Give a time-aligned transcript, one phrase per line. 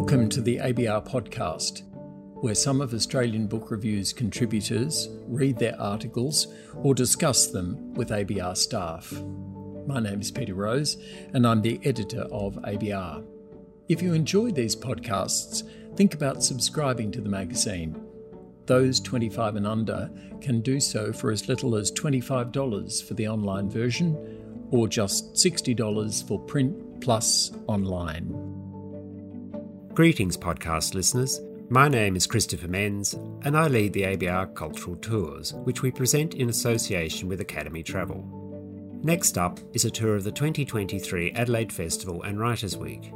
[0.00, 1.82] Welcome to the ABR podcast,
[2.40, 8.56] where some of Australian Book Review's contributors read their articles or discuss them with ABR
[8.56, 9.12] staff.
[9.88, 10.98] My name is Peter Rose,
[11.34, 13.24] and I'm the editor of ABR.
[13.88, 18.00] If you enjoy these podcasts, think about subscribing to the magazine.
[18.66, 23.68] Those 25 and under can do so for as little as $25 for the online
[23.68, 24.14] version
[24.70, 28.47] or just $60 for print plus online.
[29.98, 31.40] Greetings, podcast listeners.
[31.70, 36.34] My name is Christopher Menz, and I lead the ABR Cultural Tours, which we present
[36.34, 38.24] in association with Academy Travel.
[39.02, 43.12] Next up is a tour of the 2023 Adelaide Festival and Writers' Week.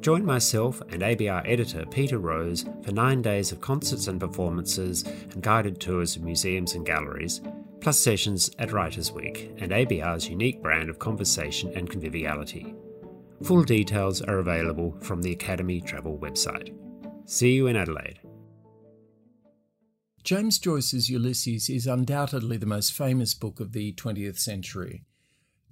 [0.00, 5.42] Join myself and ABR editor Peter Rose for nine days of concerts and performances and
[5.42, 7.42] guided tours of museums and galleries,
[7.80, 12.74] plus sessions at Writers' Week and ABR's unique brand of conversation and conviviality.
[13.44, 16.74] Full details are available from the Academy Travel website.
[17.24, 18.20] See you in Adelaide.
[20.22, 25.02] James Joyce's Ulysses is undoubtedly the most famous book of the 20th century,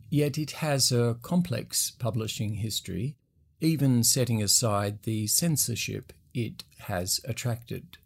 [0.09, 3.17] yet it has a complex publishing history
[3.61, 7.99] even setting aside the censorship it has attracted.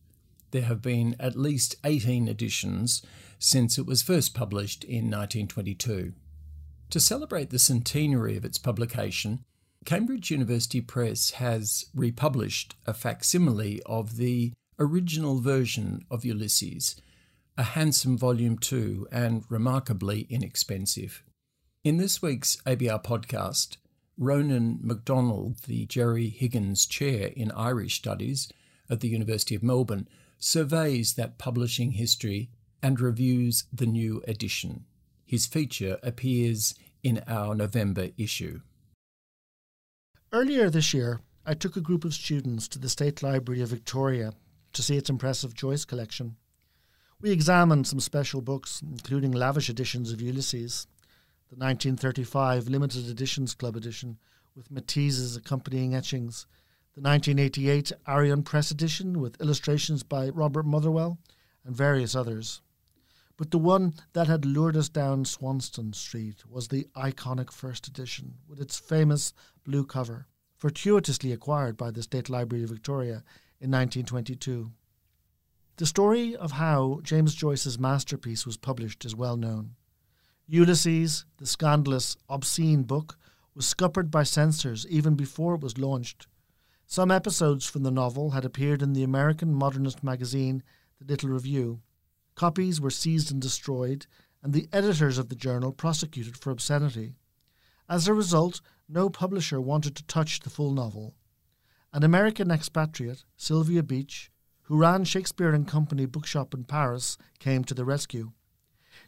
[0.51, 3.03] There have been at least 18 editions
[3.39, 6.13] since it was first published in 1922.
[6.91, 9.45] To celebrate the centenary of its publication,
[9.85, 16.97] Cambridge University Press has republished a facsimile of the original version of Ulysses,
[17.59, 21.23] a handsome volume too, and remarkably inexpensive.
[21.85, 23.77] In this week's ABR podcast,
[24.17, 28.49] Ronan McDonald, the Gerry Higgins Chair in Irish Studies
[28.89, 32.49] at the University of Melbourne, surveys that publishing history
[32.83, 34.87] and reviews the new edition.
[35.27, 38.61] His feature appears in our November issue.
[40.35, 44.33] Earlier this year, I took a group of students to the State Library of Victoria
[44.73, 46.35] to see its impressive Joyce collection.
[47.21, 50.89] We examined some special books, including lavish editions of Ulysses,
[51.51, 54.19] the 1935 Limited Editions Club edition
[54.57, 56.47] with Matisse's accompanying etchings,
[56.97, 61.17] the 1988 Arion Press edition with illustrations by Robert Motherwell,
[61.65, 62.61] and various others.
[63.37, 68.35] But the one that had lured us down Swanston Street was the iconic first edition,
[68.49, 69.33] with its famous
[69.65, 73.23] blue cover, fortuitously acquired by the State Library of Victoria
[73.61, 74.71] in 1922.
[75.77, 79.75] The story of how James Joyce's masterpiece was published is well known.
[80.47, 83.19] Ulysses, the scandalous, obscene book,
[83.55, 86.27] was scuppered by censors even before it was launched.
[86.87, 90.63] Some episodes from the novel had appeared in the American modernist magazine,
[91.01, 91.81] The Little Review.
[92.35, 94.07] Copies were seized and destroyed,
[94.43, 97.15] and the editors of the journal prosecuted for obscenity.
[97.89, 101.15] As a result, no publisher wanted to touch the full novel.
[101.93, 104.31] An American expatriate, Sylvia Beach,
[104.63, 108.33] who ran Shakespeare and Company bookshop in Paris, came to the rescue.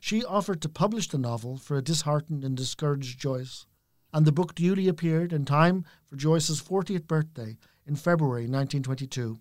[0.01, 3.67] She offered to publish the novel for a disheartened and discouraged Joyce,
[4.13, 7.57] and the book duly appeared in time for Joyce's 40th birthday
[7.87, 9.39] in February 1922.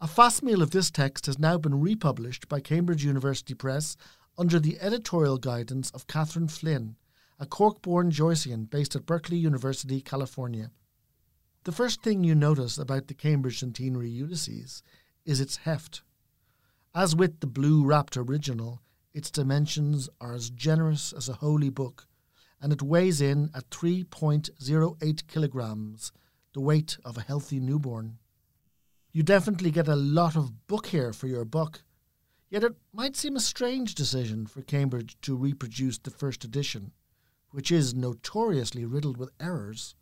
[0.00, 3.96] A facsimile of this text has now been republished by Cambridge University Press
[4.36, 6.94] under the editorial guidance of Catherine Flynn,
[7.40, 10.72] a Cork born Joycean based at Berkeley University, California.
[11.64, 14.82] The first thing you notice about the Cambridge Centenary Ulysses
[15.24, 16.02] is its heft.
[16.94, 18.82] As with the blue wrapped original,
[19.14, 22.08] its dimensions are as generous as a holy book,
[22.60, 26.12] and it weighs in at 3.08 kilograms,
[26.54, 28.18] the weight of a healthy newborn.
[29.12, 31.82] You definitely get a lot of book here for your buck,
[32.50, 36.92] yet it might seem a strange decision for Cambridge to reproduce the first edition,
[37.50, 39.94] which is notoriously riddled with errors.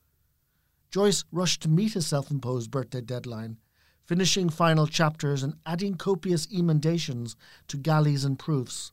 [0.90, 3.58] Joyce rushed to meet his self imposed birthday deadline,
[4.04, 7.36] finishing final chapters and adding copious emendations
[7.68, 8.92] to galleys and proofs.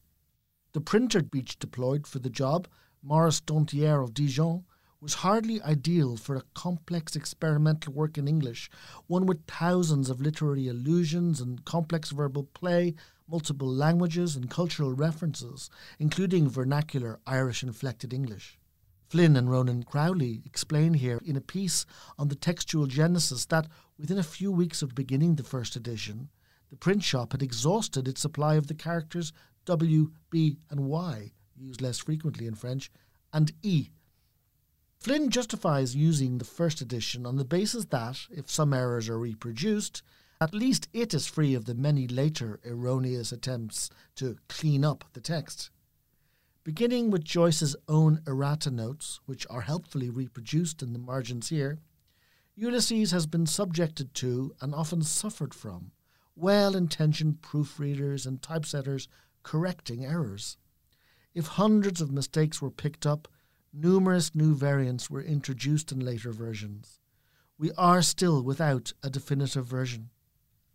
[0.73, 2.67] The printer Beach deployed for the job,
[3.03, 4.65] Maurice Darantière of Dijon,
[4.99, 8.69] was hardly ideal for a complex experimental work in English,
[9.07, 12.95] one with thousands of literary allusions and complex verbal play,
[13.27, 18.59] multiple languages and cultural references, including vernacular Irish inflected English.
[19.07, 21.85] Flynn and Ronan Crowley explain here in a piece
[22.17, 23.67] on the textual genesis that
[23.97, 26.29] within a few weeks of beginning the first edition,
[26.69, 29.31] the print shop had exhausted its supply of the characters
[29.65, 32.91] W, B, and Y, used less frequently in French,
[33.31, 33.89] and E.
[34.99, 40.01] Flynn justifies using the first edition on the basis that, if some errors are reproduced,
[40.43, 45.21] at least it is free of the many later erroneous attempts to clean up the
[45.21, 45.69] text.
[46.65, 51.79] Beginning with Joyce's own errata notes, which are helpfully reproduced in the margins here,
[52.55, 55.91] Ulysses has been subjected to and often suffered from
[56.35, 59.07] well intentioned proofreaders and typesetters
[59.43, 60.57] correcting errors.
[61.33, 63.29] If hundreds of mistakes were picked up,
[63.71, 66.99] numerous new variants were introduced in later versions.
[67.57, 70.09] We are still without a definitive version.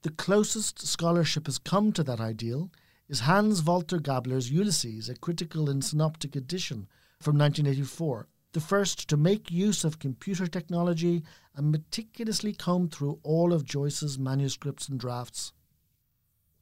[0.02, 2.70] The closest scholarship has come to that ideal
[3.08, 6.86] is Hans Walter Gabler's Ulysses, a critical and synoptic edition
[7.20, 11.24] from 1984, the first to make use of computer technology
[11.56, 15.52] and meticulously comb through all of Joyce's manuscripts and drafts.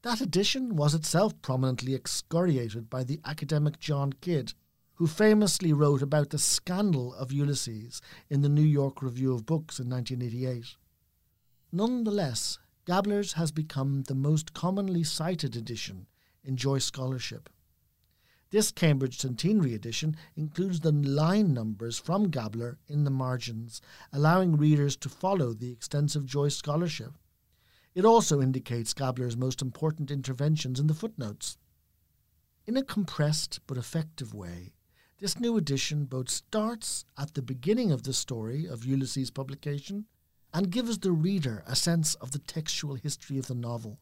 [0.00, 4.54] That edition was itself prominently excoriated by the academic John Kidd,
[4.94, 8.00] who famously wrote about the scandal of Ulysses
[8.30, 10.76] in the New York Review of Books in 1988.
[11.70, 16.06] Nonetheless, Gabler's has become the most commonly cited edition
[16.44, 17.50] in Joyce scholarship.
[18.50, 23.80] This Cambridge Centenary edition includes the line numbers from Gabler in the margins,
[24.12, 27.14] allowing readers to follow the extensive Joyce scholarship.
[27.92, 31.58] It also indicates Gabler's most important interventions in the footnotes.
[32.66, 34.74] In a compressed but effective way,
[35.18, 40.06] this new edition both starts at the beginning of the story of Ulysses' publication
[40.56, 43.98] and gives the reader a sense of the textual history of the novel.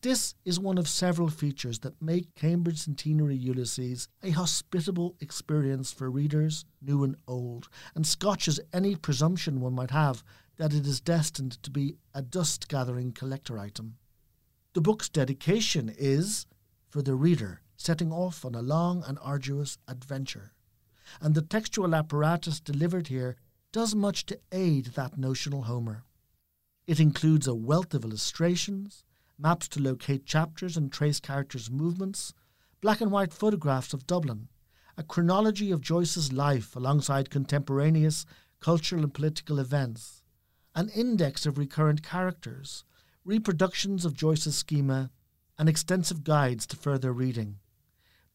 [0.00, 6.10] This is one of several features that make Cambridge Centenary Ulysses a hospitable experience for
[6.10, 10.24] readers, new and old, and scotches any presumption one might have
[10.56, 13.96] that it is destined to be a dust gathering collector item.
[14.72, 16.46] The book's dedication is
[16.88, 20.54] for the reader setting off on a long and arduous adventure,
[21.20, 23.36] and the textual apparatus delivered here
[23.76, 26.02] does much to aid that notional Homer.
[26.86, 29.04] It includes a wealth of illustrations,
[29.38, 32.32] maps to locate chapters and trace characters' movements,
[32.80, 34.48] black and white photographs of Dublin,
[34.96, 38.24] a chronology of Joyce's life alongside contemporaneous
[38.60, 40.22] cultural and political events,
[40.74, 42.82] an index of recurrent characters,
[43.26, 45.10] reproductions of Joyce's schema,
[45.58, 47.58] and extensive guides to further reading.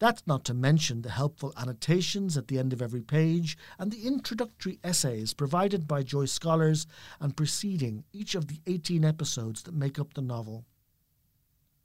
[0.01, 4.07] That's not to mention the helpful annotations at the end of every page and the
[4.07, 6.87] introductory essays provided by Joyce scholars
[7.19, 10.65] and preceding each of the 18 episodes that make up the novel.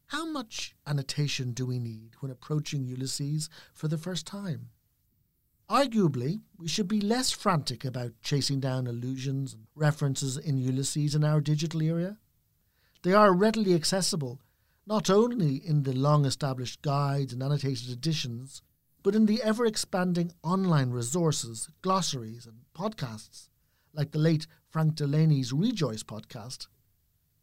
[0.07, 4.71] How much annotation do we need when approaching Ulysses for the first time?
[5.69, 11.23] Arguably, we should be less frantic about chasing down allusions and references in Ulysses in
[11.23, 12.17] our digital era.
[13.03, 14.41] They are readily accessible,
[14.87, 18.63] not only in the long established guides and annotated editions,
[19.03, 23.49] but in the ever expanding online resources, glossaries, and podcasts,
[23.93, 26.69] like the late Frank Delaney's Re:Joyce podcast.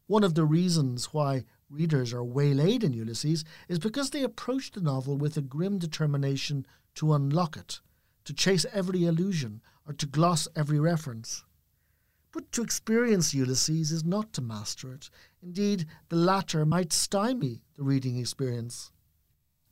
[0.06, 4.80] One of the reasons why readers are waylaid in Ulysses is because they approach the
[4.80, 7.80] novel with a grim determination to unlock it,
[8.24, 11.44] to chase every allusion, or to gloss every reference.
[12.34, 15.08] But to experience Ulysses is not to master it.
[15.40, 18.90] Indeed, the latter might stymie the reading experience.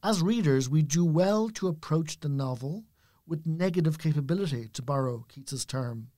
[0.00, 2.85] As readers, we do well to approach the novel
[3.26, 6.12] with negative capability, to borrow Keats's term,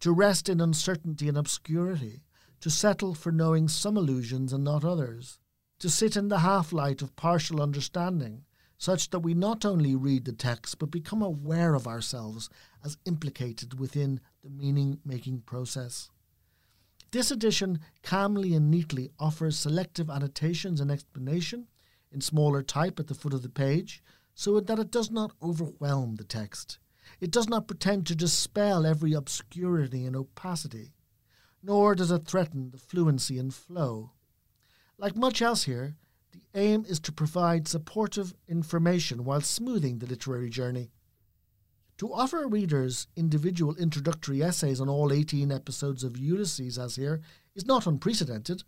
[0.00, 2.22] to rest in uncertainty and obscurity,
[2.60, 5.38] to settle for knowing some illusions and not others,
[5.80, 8.46] to sit in the half light of partial understanding,
[8.78, 12.48] such that we not only read the text but become aware of ourselves
[12.82, 16.10] as implicated within the meaning making process.
[17.10, 21.66] This edition calmly and neatly offers selective annotations and explanation
[22.12, 24.02] in smaller type at the foot of the page
[24.34, 26.78] so that it does not overwhelm the text.
[27.20, 30.92] It does not pretend to dispel every obscurity and opacity
[31.62, 34.12] nor does it threaten the fluency and flow.
[34.98, 35.96] Like much else here,
[36.32, 40.90] the aim is to provide supportive information while smoothing the literary journey.
[42.00, 47.20] To offer readers individual introductory essays on all 18 episodes of Ulysses, as here,
[47.54, 48.64] is not unprecedented.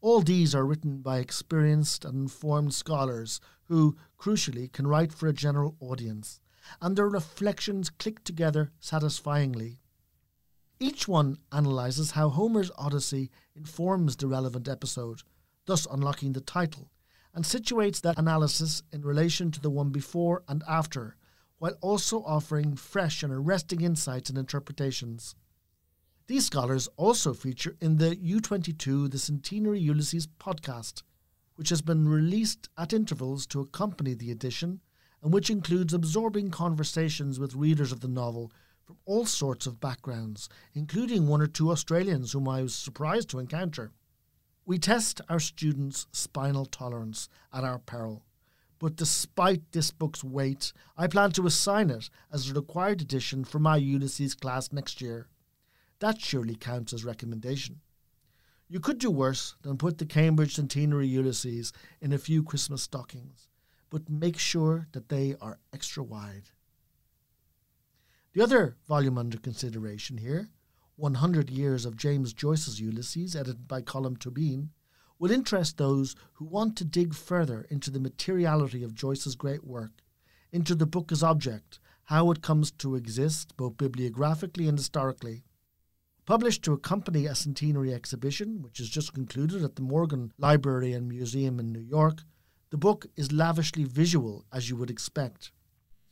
[0.00, 5.32] All these are written by experienced and informed scholars who, crucially, can write for a
[5.32, 6.38] general audience,
[6.80, 9.80] and their reflections click together satisfyingly.
[10.78, 15.22] Each one analyses how Homer's Odyssey informs the relevant episode,
[15.64, 16.92] thus unlocking the title,
[17.34, 21.16] and situates that analysis in relation to the one before and after,
[21.58, 25.34] while also offering fresh and arresting insights and interpretations.
[26.26, 31.02] These scholars also feature in the U22 The Centenary Ulysses podcast,
[31.54, 34.80] which has been released at intervals to accompany the edition
[35.22, 38.52] and which includes absorbing conversations with readers of the novel
[38.84, 43.38] from all sorts of backgrounds, including one or two Australians whom I was surprised to
[43.38, 43.92] encounter.
[44.64, 48.25] We test our students' spinal tolerance at our peril,
[48.78, 53.58] but despite this book's weight, I plan to assign it as a required edition for
[53.58, 55.28] my Ulysses class next year.
[56.00, 57.80] That surely counts as recommendation.
[58.68, 63.48] You could do worse than put the Cambridge Centenary Ulysses in a few Christmas stockings,
[63.90, 66.50] but make sure that they are extra wide.
[68.32, 70.50] The other volume under consideration here,
[70.96, 74.70] 100 Years of James Joyce's Ulysses, edited by Colm Tóibín,
[75.18, 80.02] will interest those who want to dig further into the materiality of Joyce's great work,
[80.52, 85.44] into the book as object, how it comes to exist both bibliographically and historically,
[86.26, 91.08] Published to accompany a centenary exhibition, which has just concluded at the Morgan Library and
[91.08, 92.24] Museum in New York,
[92.70, 95.52] the book is lavishly visual, as you would expect.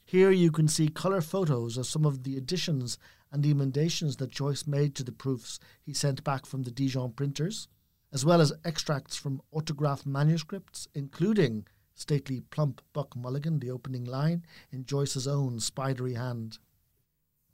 [0.04, 2.96] Here you can see colour photos of some of the additions
[3.32, 7.66] and emendations that Joyce made to the proofs he sent back from the Dijon printers,
[8.14, 14.44] as well as extracts from autograph manuscripts, including stately plump Buck Mulligan, the opening line,
[14.70, 16.58] in Joyce's own spidery hand.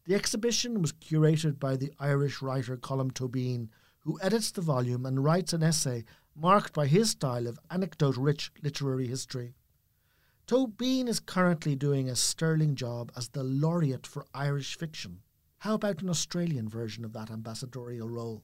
[0.04, 3.68] The exhibition was curated by the Irish writer Colm Tóibín,
[4.00, 6.04] who edits the volume and writes an essay
[6.36, 9.54] marked by his style of anecdote rich literary history.
[10.46, 15.20] Tobin is currently doing a sterling job as the laureate for Irish fiction.
[15.58, 18.42] How about an Australian version of that ambassadorial role?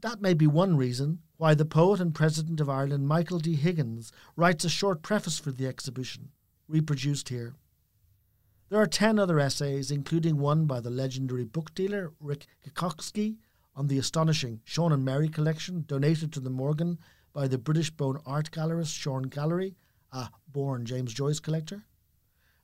[0.00, 3.54] That may be one reason why the poet and President of Ireland, Michael D.
[3.54, 6.30] Higgins, writes a short preface for the exhibition,
[6.66, 7.54] reproduced here.
[8.68, 13.36] There are 10 other essays, including one by the legendary book dealer Rick Gekoski
[13.74, 16.98] on the astonishing Sean and Mary collection donated to the Morgan
[17.32, 19.76] by the British Bone art gallerist Sean Kelly,
[20.12, 21.84] a born James Joyce collector.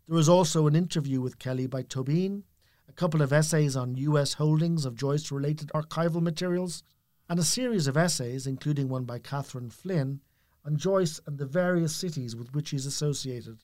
[0.08, 2.42] There is also an interview with Kelly by Tóibín,
[2.88, 6.82] a couple of essays on US holdings of Joyce related archival materials,
[7.28, 10.20] and a series of essays, including one by Catherine Flynn,
[10.64, 13.58] on Joyce and the various cities with which he is associated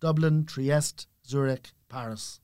[0.00, 2.40] Dublin, Trieste, Zurich, Paris.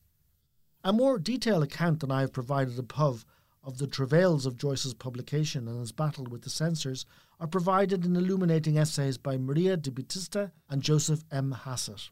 [0.84, 3.24] A more detailed account than I have provided above
[3.64, 7.04] of the travails of Joyce's publication and his battle with the censors
[7.40, 11.50] are provided in illuminating essays by Maria DiBattista and Joseph M.
[11.52, 12.10] Hassett.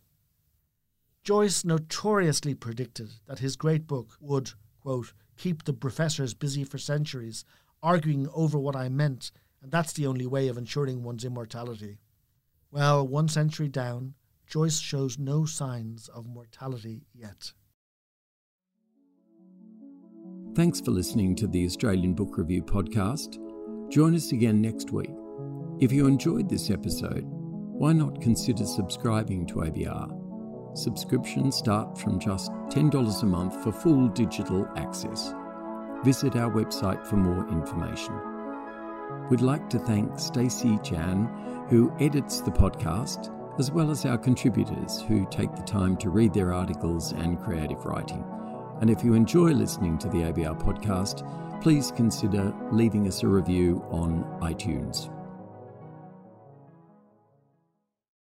[1.22, 7.44] Joyce notoriously predicted that his great book would, quote, keep the professors busy for centuries,
[7.84, 9.30] arguing over what I meant,
[9.62, 11.98] and that's the only way of ensuring one's immortality.
[12.72, 14.14] Well, one century down,
[14.46, 17.52] Joyce shows no signs of mortality yet.
[20.54, 23.38] Thanks for listening to the Australian Book Review podcast.
[23.90, 25.10] Join us again next week.
[25.80, 30.76] If you enjoyed this episode, why not consider subscribing to ABR?
[30.78, 35.34] Subscriptions start from just $10 a month for full digital access.
[36.04, 38.14] Visit our website for more information.
[39.30, 45.00] We'd like to thank Stacey Chan, who edits the podcast as well as our contributors
[45.00, 48.22] who take the time to read their articles and creative writing.
[48.82, 51.26] And if you enjoy listening to the ABR podcast,
[51.62, 55.08] please consider leaving us a review on iTunes.